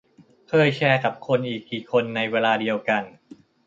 [0.49, 3.03] เคยแชร์กับคนอีกกี่คนในเวลาเดียวกัน?